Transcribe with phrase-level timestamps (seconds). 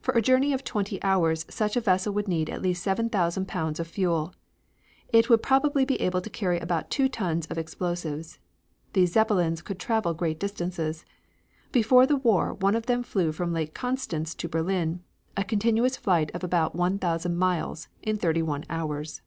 [0.00, 3.46] For a journey of twenty hours such a vessel would need at least seven thousand
[3.46, 4.34] pounds of fuel.
[5.12, 8.40] It would probably be able to carry about two tons of explosives.
[8.94, 11.04] These Zeppelins could travel great distances.
[11.70, 15.04] Before the war one of them flew from Lake Constance to Berlin,
[15.36, 19.22] a continuous flight of about one thousand miles, in thirty one hours.